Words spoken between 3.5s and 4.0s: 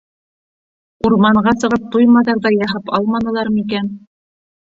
микән?